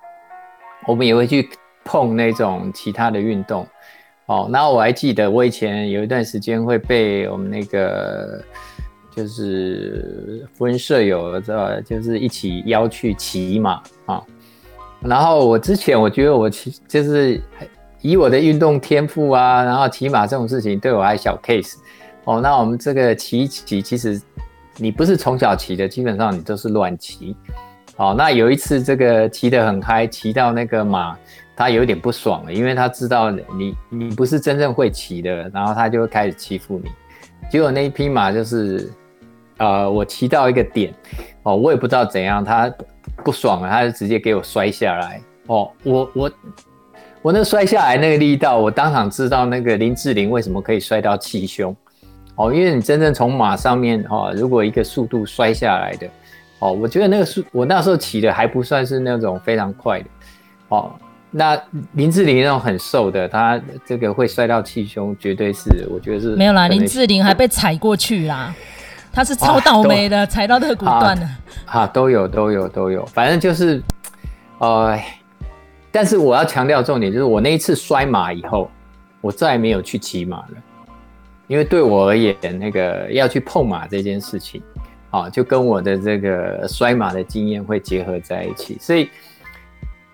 [0.87, 1.49] 我们也会去
[1.85, 3.67] 碰那种其他的运动。
[4.27, 8.43] 哦，那我还记得我以前有一段时间会被我们那个
[9.15, 14.23] 就是福仁社友知道，就是一起邀去骑马啊。
[15.01, 17.41] 然后我之前我觉得我骑就是
[18.01, 21.75] 以我的运动天赋啊，然后骑马这种事情对我还小 case。
[22.25, 24.21] 哦，那我们这个骑一骑，其实
[24.77, 27.37] 你不是从小骑的，基本上你都是乱骑。
[27.97, 31.17] 哦，那有一次这个骑得很嗨，骑到那个马。
[31.57, 36.91] 他有点不爽了，因为他知道你你不是真正会骑的，然后他就会开始欺负你。
[37.49, 38.91] 结果那一匹马就是，
[39.59, 40.93] 呃，我骑到一个点，
[41.43, 42.73] 哦，我也不知道怎样，他
[43.25, 45.21] 不爽了，他就直接给我摔下来。
[45.47, 46.33] 哦，我我
[47.23, 51.75] 我那摔下来那个力道，我当场知道那个林志玲为什么可以摔到气胸。
[52.37, 56.09] 哦，因为你真正从马上面，哦，如果一个速度摔下来的，
[56.59, 60.07] 哦，我觉得那个速，我那时候骑的还不算是那种非常快的，
[60.69, 60.93] 哦。
[61.37, 61.61] 那
[61.95, 66.37] 林志玲那种很瘦的，她这个会摔到气胸，绝对是，我觉得是。
[66.37, 68.55] 没有啦，林志玲还被踩过去啦，
[69.15, 71.29] 她是超倒霉的，啊、踩到肋骨断了。
[71.67, 73.81] 啊，都有都有都有，反正就是，
[74.59, 74.99] 呃，
[75.93, 78.71] 但是我要强调重点就是，我那一次摔马以后，
[79.21, 80.55] 我再也没有去骑马了，
[81.47, 84.61] 因为对我而言，那个要去碰马这件事情，
[85.11, 89.09] 啊，就跟我的这个摔马的经验会结合在一起，所以。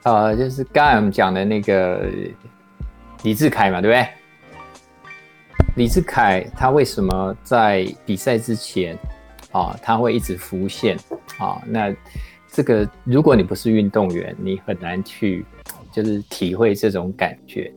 [0.02, 2.00] 呃，就是刚才我们讲的那个
[3.22, 4.08] 李志凯嘛，对不对？
[5.76, 8.98] 李志凯他为什么在比赛之前
[9.52, 10.96] 啊，他会一直浮现
[11.38, 11.62] 啊？
[11.66, 11.94] 那
[12.52, 15.44] 这个如果你不是运动员，你很难去
[15.92, 17.72] 就是体会这种感觉。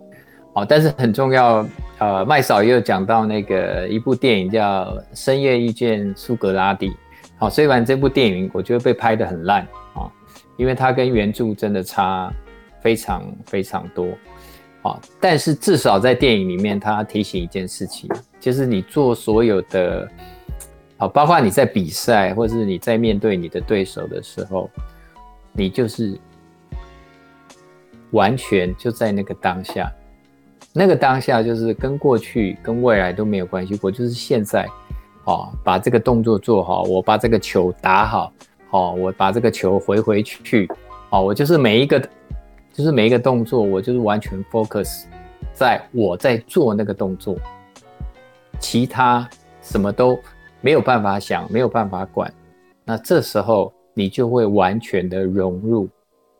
[0.54, 1.66] 好，但是很重要。
[2.00, 6.90] 呃，麦嫂也有讲到那个一部电影叫《深夜遇见苏格拉底》。
[7.38, 9.62] 好，虽然这部电影我觉得被拍得很烂
[9.94, 10.12] 啊。
[10.58, 12.32] 因为它跟原著真的差
[12.82, 14.08] 非常非常多，
[14.84, 20.08] 啊，但是至少在电影里面，他提醒一件事情，就是你做所有的，
[20.98, 24.70] 啊，包括你在比赛，或者是你在面对你的对手的时候，
[25.52, 26.18] 你就是
[28.12, 29.92] 完全就在那个当下，
[30.72, 34.68] 那个当下就是跟过去跟未来都没有关系，我就是现在，
[35.26, 38.32] 啊，把这个动作做好，我把这个球打好。
[38.76, 40.68] 哦，我把这个球回回去，
[41.12, 42.02] 啊，我就是每一个，
[42.74, 45.06] 就是每一个动作，我就是完全 focus
[45.54, 47.38] 在我在做那个动作，
[48.60, 49.30] 其他
[49.62, 50.20] 什么都
[50.60, 52.34] 没有办法想，没有办法管。
[52.84, 55.88] 那这时候你就会完全的融入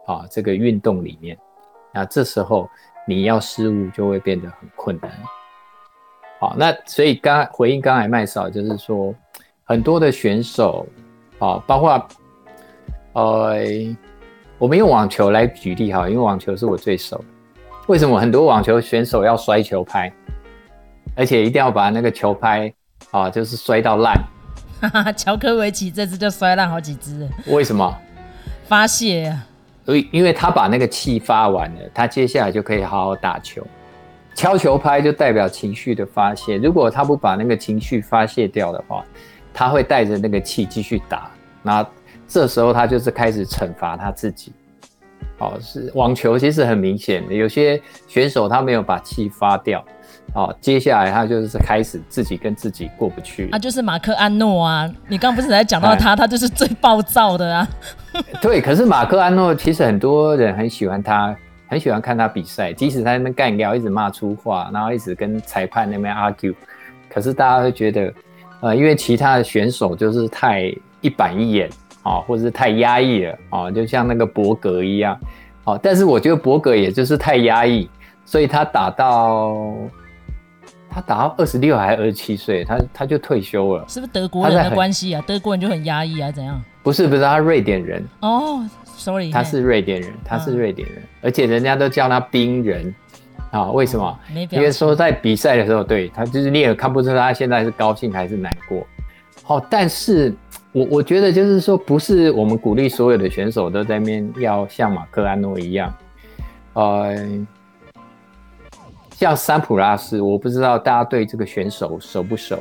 [0.08, 1.38] 啊这个运动里面。
[1.94, 2.68] 那这时候
[3.08, 5.12] 你要失误就会变得很困难。
[6.40, 9.14] 好，那所以刚回应刚才麦嫂就是说，
[9.64, 10.86] 很多的选手
[11.40, 12.08] 啊，包括。
[13.16, 13.54] 呃，
[14.58, 17.26] 我们用网球来举例哈，因为网球是我最熟的。
[17.88, 20.12] 为什么很多网球选手要摔球拍，
[21.16, 22.74] 而且一定要把那个球拍
[23.12, 24.16] 啊，就是摔到烂？
[24.80, 27.30] 哈哈，乔科维奇这次就摔烂好几只了。
[27.48, 27.98] 为什么？
[28.66, 29.46] 发泄啊！
[29.86, 33.66] 所以，因为他把那个气发完了，他接下来就可以好好打球。
[34.34, 39.04] 敲球拍就代表情绪的发泄，如果他不把那个情绪发泄掉的话，
[39.54, 41.30] 他会带着那个气继续打。
[41.62, 41.86] 那
[42.34, 44.52] 这时候他就是开始惩罚他自己，
[45.38, 49.86] 哦，是网球其实很明显的，有些选手他没有把气发掉，
[50.34, 53.52] 哦，接下来他就是开始自己跟自己过不去。
[53.52, 57.70] 啊，就是马克安诺啊，你刚不是在讲到他，他就是最暴躁的啊。
[58.42, 61.36] 对，可是马克安诺其实很多人很喜欢他，
[61.68, 66.56] 很喜欢看他比赛，即使他那边干掉，一直骂粗话，然后一直跟裁判那边 argue，
[67.08, 68.12] 可是大家会觉得，
[68.62, 71.70] 呃，因为其他的选手就是太一板一眼。
[72.04, 75.18] 啊，或者是太压抑了啊，就像那个伯格一样，
[75.64, 77.90] 好，但是我觉得伯格也就是太压抑，
[78.26, 79.74] 所以他打到
[80.90, 83.86] 他打到二十六还是二十七岁，他他就退休了。
[83.88, 85.24] 是不是德国人的关系啊？
[85.26, 86.30] 德国人就很压抑啊？
[86.30, 86.62] 怎样？
[86.84, 88.06] 不是不是，他瑞典人。
[88.20, 92.94] 哦，sorry，他是瑞典人，他是瑞典人，嗯、而且人家都叫他冰人
[93.52, 93.72] 啊？
[93.72, 94.06] 为什么？
[94.06, 94.20] 哦、
[94.52, 98.86] 因为说在比赛的时候，对他就是你也看不出他现在是高兴还是难过。
[99.44, 100.36] 好、哦，但是。
[100.74, 105.94] 我我觉得就是说，不是我们鼓励所有的选手都在面要像马克安诺一样，
[106.74, 107.16] 呃，
[109.12, 112.58] 像桑普拉斯，我不知道大家对这个选手熟不熟？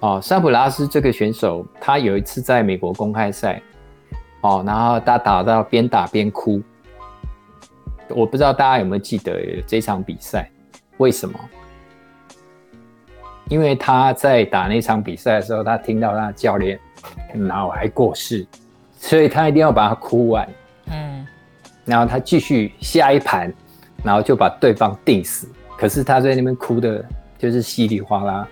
[0.00, 3.62] 哦，桑普拉斯这个选手，他有一次在美国公开赛，
[4.42, 6.62] 哦，然后他打到边打边哭，
[8.10, 10.50] 我不知道大家有没有记得这场比赛？
[10.98, 11.40] 为什么？
[13.48, 16.78] 因为他在打那场比赛的时候，他听到他的教练
[17.34, 18.46] 然后还过世，
[18.98, 20.48] 所以他一定要把它哭完。
[20.86, 21.26] 嗯，
[21.84, 23.52] 然后他继续下一盘，
[24.02, 25.48] 然后就把对方定死。
[25.76, 27.04] 可是他在那边哭的，
[27.38, 28.48] 就是稀里哗啦。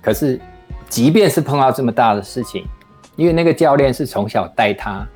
[0.00, 0.40] 可是，
[0.88, 2.66] 即便是碰到这么大的事情，
[3.16, 5.06] 因为那个教练是从小带他，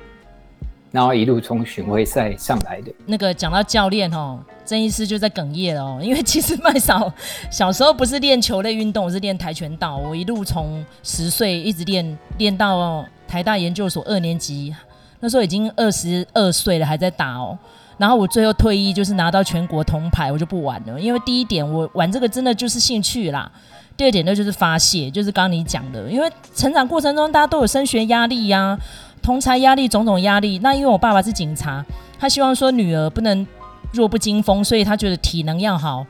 [0.91, 2.91] 然后一路从巡回赛上来的。
[3.05, 7.11] 那个讲到教练哦，郑医师就在哽咽哦，因为其实麦嫂
[7.51, 9.97] 小时候不是练球类运动，我是练跆拳道。
[9.97, 14.75] 我一路从十岁一直练练到台大研究所二年级，
[15.19, 17.57] 那时候已经二十二岁了，还在打哦。
[17.97, 20.99] 然后我最后退役，就是拿到全国铜牌，我就不玩了。
[20.99, 23.51] 因为第一点，我玩这个真的就是兴趣啦；
[23.97, 28.79] 第二点呢，就是发泄，就是刚刚你讲的，因为成长过程中大家都有升学压力呀、
[29.29, 30.57] 同才压力、种种压力。
[30.57, 31.85] 那因为我爸爸是警察，
[32.17, 33.45] 他希望说女儿不能
[33.93, 36.03] 弱不禁风，所以他觉得体能要好。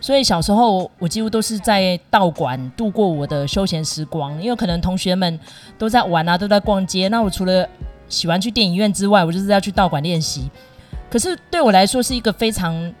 [0.00, 5.38] 所以小时候我几乎都是在道馆度过我的休闲时光，因为可能同学们
[5.78, 7.06] 都在玩啊，都在逛街。
[7.06, 7.64] 那我除了
[8.08, 10.50] 喜欢去电影院之外，我就是要去道馆练习。
[11.08, 12.92] 可是对我来说是一个非常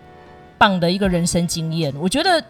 [0.56, 1.92] 棒的一个人生经验。
[2.00, 2.40] 我觉得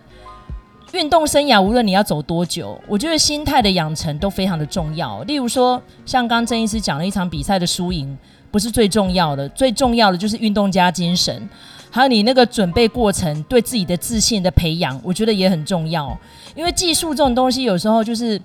[0.94, 5.20] 运动生涯无论你要走多久，我觉得心态的养成都非常的重要。
[5.24, 8.16] 例如说，像刚郑医师讲了一场比赛的输赢
[8.52, 11.48] 不是最重要的，最重要的就是运动家精神，
[11.90, 16.16] 还有你那个准备过程对自己的自信的培养，我觉得也很重要。
[16.54, 18.40] 因为技术这种东西有时候就是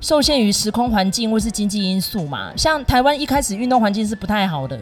[0.00, 2.52] 受限于时空环境或是经济因素嘛。
[2.56, 4.80] 像台湾一开始运动环境是不太好的。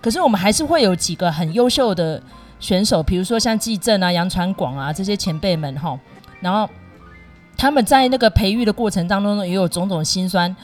[0.00, 2.22] 可是我们还是会有几个很优秀的
[2.58, 5.98] 选手，比如说像纪政啊、杨传广啊这些前辈们哈，
[6.44, 6.68] 然后
[7.56, 10.54] 他们在那个培育的过程当中呢，也有种种辛酸、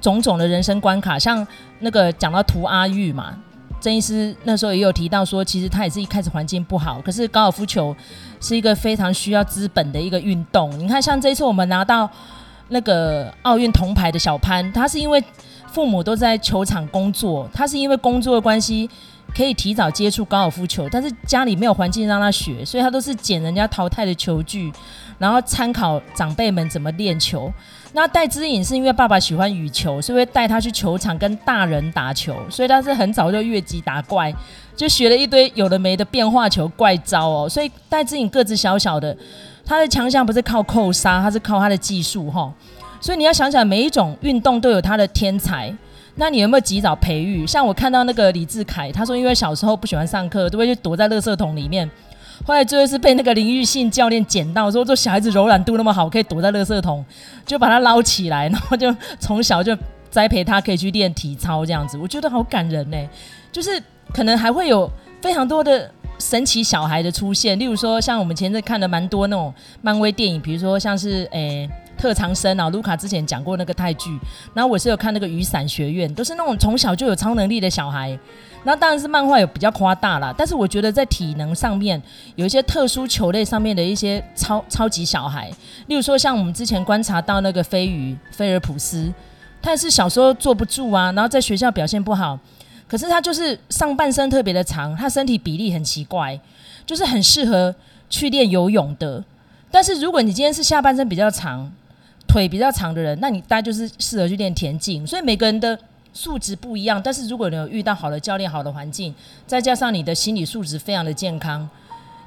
[0.00, 1.16] 种种的人生关卡。
[1.16, 1.46] 像
[1.78, 3.34] 那个讲到涂阿玉嘛，
[3.80, 7.94] 郑医师那时候也有提到说，其实他也是一开始环境不好，可是高尔夫球
[8.40, 10.76] 是一个非常需要资本的一个运动。
[10.76, 12.10] 你看，像这一次我们拿到
[12.70, 15.22] 那个奥运铜牌的小潘，他是因为。
[15.70, 18.88] 父母都在球场工作，他是因为工作的关系
[19.34, 24.72] 可以提早接触高尔夫球，但是家里没有环境让他学，所以他都是捡人家淘汰的球具，
[25.18, 27.52] 然后参考长辈们怎么练球。
[27.92, 34.32] 那戴之颖是因为爸爸喜欢羽球，所以会带他去球场跟大人打球，所以他是很早就越级打怪，
[34.76, 37.48] 就学了一堆有的没的变化球怪招哦。
[37.48, 39.16] 所以戴之颖个子小小的，
[39.64, 42.52] 他的强项不是靠扣杀，他是靠他的技术哈。
[43.00, 45.74] 所以你要想想，每一种运动都有他的天才，
[46.20, 47.46] 那你有没有及早培育？
[47.46, 51.88] 像我看到那个李志凯，他说因为小时候不喜欢上课，都会去躲在垃圾桶里面，
[52.44, 57.04] 后来最后是被那个林育信教练捡到，说这小孩子柔软度那么好，可以躲在垃圾桶，
[57.46, 59.76] 就把他捞起来， 然后就从小就
[60.10, 62.98] 栽培他，可以去练体操这样子，我觉得好感人呢、
[63.52, 63.80] 就是
[64.12, 64.90] 可能还会有
[65.22, 71.70] 非常多的神奇小孩的出现，例如说像我们前阵看的蛮多那种漫威电影，比如说像是诶。
[71.98, 74.18] 特长生啊，卢卡之前讲过那个泰剧，
[74.54, 78.18] 然后我是有看那个雨伞学院，都是那种从小就有超能力的小孩。
[78.64, 82.00] 那当然是漫画有比较夸大啦，但是我觉得在体能上面
[82.34, 85.50] 有一些特殊球类上面的一些超超级小孩，
[85.86, 89.12] 例如说像我们之前观察到那个飞鱼菲尔普斯，
[89.62, 92.38] 他也是小时候坐不住啊，然后在学校表现不好，
[92.88, 96.38] 可是他就是上半身特别的长，他身体比例很奇怪，
[96.84, 97.74] 就是很适合
[98.10, 99.22] 去练游泳的。
[99.70, 101.70] 但是如果你今天是下半身比较长，
[102.28, 105.04] 腿比较长的人，那你大概就是适合去练田径。
[105.06, 105.76] 所以每个人的
[106.12, 109.14] 素质不一样，但是如果你有遇到好的教练、好的环境，
[109.46, 111.68] 再加上你的心理素质非常的健康，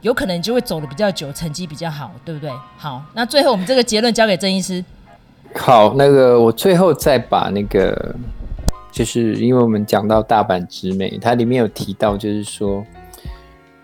[0.02, 2.52] 有可能就会走得比较久，成绩比较好，对不对？
[2.78, 4.84] 好，那最后我们这个结论交给郑医师。
[5.56, 8.16] 好，那个我最后再把那个，
[8.92, 12.84] 就是因为我们讲到大阪直美，它里面有提到，就是说，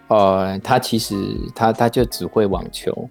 [0.08, 1.16] 呃，他其实
[1.54, 3.08] 他他就只会网球，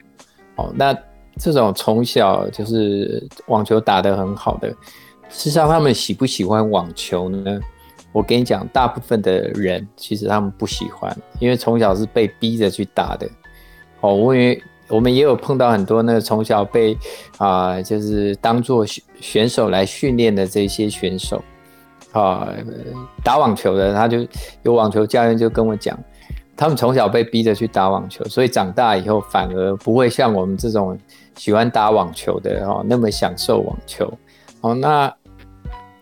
[0.56, 0.96] 哦，那。
[1.38, 4.68] 这种从小就是网球打得很好的，
[5.28, 7.60] 事实上他们喜不喜欢网球呢？
[8.12, 13.28] 我跟你讲，大部分的人其实他们不喜欢，因为从小是被逼着去打的。
[14.00, 16.96] 哦，我因为我们也有碰到很多那个从小被
[17.36, 18.86] 啊、就是当做
[19.20, 21.44] 选手来训练的这些选手，
[22.12, 22.48] 啊、
[23.22, 24.26] 打网球的，他就
[24.62, 25.98] 有网球教练就跟我讲。
[26.56, 30.98] 他们从小被逼着去打网球，所以长大以后反而不会像我们这种
[31.36, 34.12] 喜欢打网球的哦那么享受网球
[34.62, 34.74] 哦。
[34.74, 35.14] 那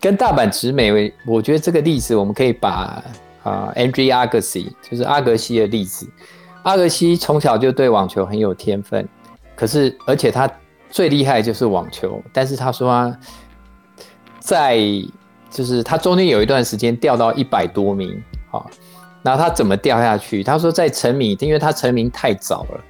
[0.00, 3.02] 跟大阪直美，我觉得这个例子我们可以把
[3.42, 6.08] 啊 Andre Agassi 就是阿格西的例子。
[6.62, 9.06] 阿格西从小就对网球很有天分，
[9.54, 10.50] 可是而且他
[10.90, 13.18] 最厉害就是网球，但是他说他
[14.40, 14.78] 在
[15.50, 18.64] 就是他中间有一段时间掉到一百多名啊。
[19.22, 20.44] 那他怎么掉下去？
[20.44, 22.80] 他说在成名，因为他成名太早了。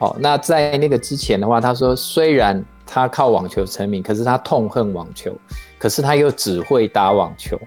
[0.00, 5.34] 哦，那在那个之前的话，他说虽然他靠网球成名，可是他痛恨网球，
[5.78, 7.58] 可是他又只会打网球。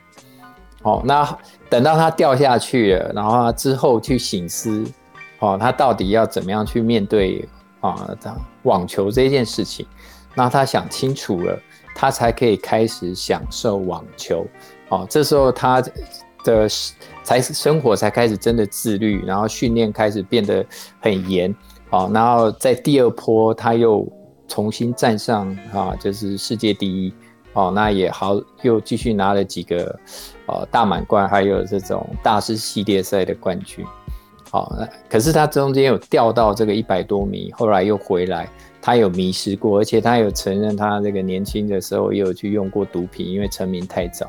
[0.82, 1.38] 哦，那
[1.70, 4.84] 等到他掉下去了，然后他之后去醒思，
[5.40, 7.48] 哦，他到底要怎么样去面对
[7.80, 8.16] 啊，
[8.64, 9.86] 网球这件事情？
[10.36, 11.58] 那他想清楚了，
[11.96, 14.46] 他才可以开始享受网球。
[14.90, 15.82] 哦，这时候他
[16.44, 16.68] 的
[17.24, 20.66] 才生活才开始真的自律，然后训练开始变得
[21.00, 21.56] 很严。
[21.94, 24.04] 哦，然后在第二波他又
[24.48, 27.14] 重新站上啊，就是世界第一。
[27.54, 30.00] 哦，那也好，又继续拿了几个
[30.48, 33.86] 呃大满贯，还有这种大师系列赛的冠军。
[34.50, 38.50] 好，那可是他中间有掉到这个一百多米，后来又回来，
[38.82, 44.28] 他有迷失过，而且他有承认他这个年轻的时候也有去用过毒品，因为成名太早。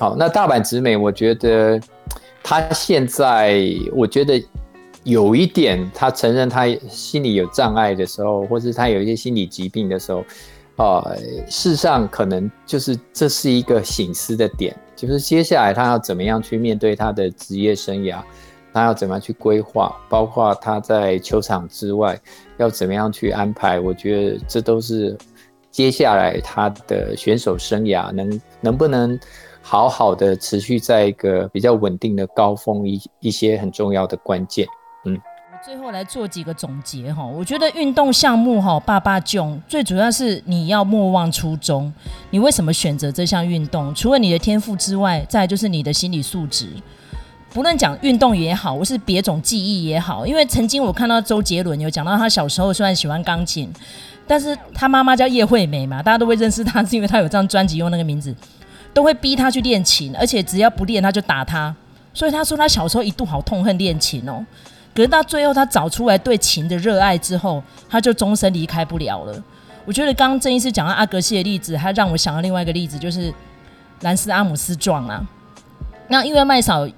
[0.00, 1.80] 好，那大阪直美，我觉得
[2.42, 4.42] 他现在，我觉得
[5.04, 10.24] 有一点，他承认他心理有障碍的时候，或是他有一些心理疾病的时候。
[10.76, 18.20] 呃，事实上可能就是这是一个醒思的点，就是接下来他要怎么样去面对他的职业生涯，
[18.72, 22.18] 他要怎么样去规划，包括他在球场之外
[22.56, 23.78] 要怎么样去安排。
[23.78, 25.16] 我觉得这都是
[25.70, 29.16] 接下来他的选手生涯能能不能
[29.60, 34.66] 好好的持续在一个比较稳定的高峰一一些很重要的关键。
[35.64, 41.92] 最后来做几个总结哈，我觉得运动项目哈，爸爸囧最主要是你要莫忘初衷。
[42.30, 43.94] 你为什么选择这项运动？
[43.94, 46.68] 除了你的天赋之外，再就是你的心理素质。
[47.50, 53.72] 不论讲运动也好，或是别种技艺也好，因为曾经我看到周杰伦有讲到，他小时候虽然喜欢钢琴，
[54.26, 58.34] 但是他妈妈叫叶惠美嘛，大家都会认识他，是因为他有张专辑用那个名字，
[58.92, 61.72] 都会逼他去练琴，而且只要不练他就打他。
[62.12, 64.44] 所以他说他小时候一度好痛恨练琴哦。
[64.94, 69.42] 可是到最后，他找出来对琴的热爱之后，他就终身离开不了了。
[69.84, 73.32] 我觉得刚刚郑医师讲到阿格西的例子，他让我想到另外一个例子，就是
[74.02, 75.26] 兰斯阿姆斯壮啊。
[76.08, 76.88] 那因为麦嫂。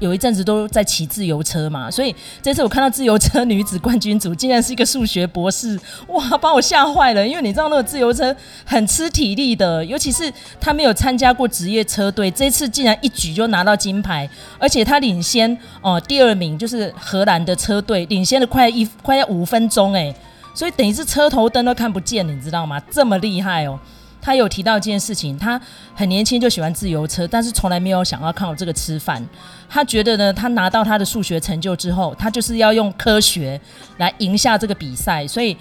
[0.00, 5.78] 有一阵子都在骑自由车嘛，所以这次我看到自由车女子冠军组竟然是一个数学博士，
[6.08, 7.26] 哇，把我吓坏了！
[7.26, 8.34] 因为你知道那个自由车
[8.64, 14.28] 很吃体力的，尤其是他没有参加过职业车队，这次竟然一举就拿到金牌，
[14.58, 20.14] 而且他领先哦、第二名就是荷兰的车队，领先了快一快要五分钟哎，
[20.54, 22.80] 所以等于是车头灯都看不见，你知道吗？
[22.90, 23.78] 这么厉害哦！
[24.24, 25.60] 他有提到一件事情，他
[25.94, 29.22] 很年轻就喜欢自由车，但是从来没有想要靠这个吃饭。
[29.68, 33.60] 他觉得呢，他拿到他的数学成就之后，他就是要用科学
[33.98, 35.26] 来赢下这个比赛。
[35.26, 35.54] 所以，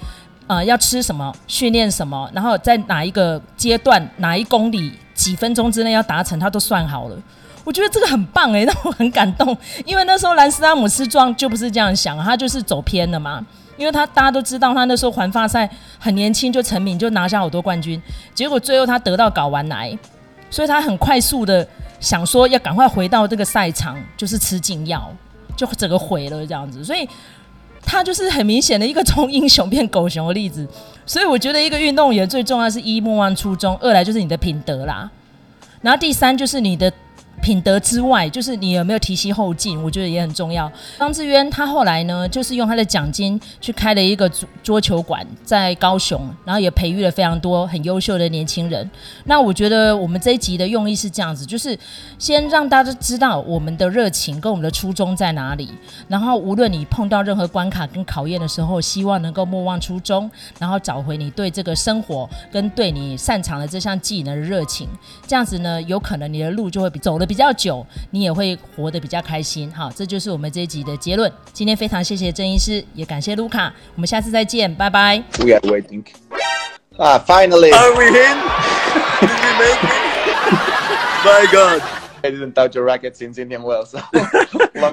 [0.47, 7.17] 呃，要吃什么，训练什么，然后在哪一个阶段、哪一公里、几分钟之内要达成，他都算好了。
[7.65, 9.57] 我觉得这个很棒诶、欸，让我很感动。
[9.85, 13.45] 因为那时候兰斯阿姆斯壮就不是这样想，他就是走偏了嘛。
[13.77, 15.69] 因为他大家都知道，他那时候环法赛
[15.99, 18.01] 很年轻就成名，就拿下好多冠军。
[18.33, 19.97] 结果最后他得到睾丸癌，
[20.49, 21.67] 所以他很快速的
[21.99, 25.11] 想说要赶快回到这个赛场，就是吃禁药，
[25.55, 26.83] 就整个毁了这样子。
[26.83, 27.07] 所以
[27.83, 30.67] 他就是很明显的一个从英雄变狗熊的例子。
[31.05, 35.09] 所以我觉得一个运动员最重要是一莫忘初衷，二来就是你的品德啦，
[35.81, 36.91] 然后第三就是你的。
[37.43, 40.71] 品德之外，就是你有没有提携后进，我觉得也很重要。
[40.97, 44.31] 张志渊他后来呢，就是用他的奖金去开了一个
[44.63, 48.89] 桌球馆在高雄，然后也培育了非常多很优秀的年轻人。
[49.25, 51.77] 那我觉得我们这一集的用意是这样子，就是
[52.17, 55.69] 先让大家知道我们的热情跟我们的初衷在哪里。
[56.07, 64.87] 然后无论你碰到任何关卡跟考验的时候，希望能够莫忘初衷，然后找回你对这个生活跟对你擅长的这项技能的热情。
[65.27, 69.71] 这样子呢，有可能你的路就会比走得比较久，你也会活得比较开心。
[69.73, 71.31] 好，这就是我们这一集的结论。
[71.51, 73.73] 今天非常谢谢郑医师，也感谢卢卡。
[73.95, 75.23] 我们下次再见，拜拜。
[75.39, 76.03] We are waiting.
[76.97, 77.71] Ah, finally.
[77.73, 78.37] Are we in?
[79.19, 80.03] Did we make it?
[81.23, 82.02] My God.
[82.23, 83.91] I didn't touch a racket since Indian Wells.
[83.91, 84.01] So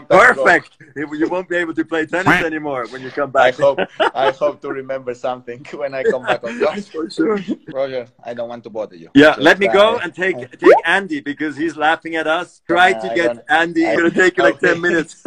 [0.09, 0.81] Perfect.
[0.81, 1.13] Ago.
[1.13, 3.55] You won't be able to play tennis anymore when you come back.
[3.55, 3.79] I hope.
[4.15, 6.85] I hope to remember something when I come back on court.
[6.85, 7.39] For sure.
[7.73, 9.11] Roger, I don't want to bother you.
[9.15, 12.63] Yeah, Just, let me go uh, and take take Andy because he's laughing at us.
[12.67, 13.85] Try uh, to get Andy.
[13.85, 15.23] It's gonna take you like ten minutes.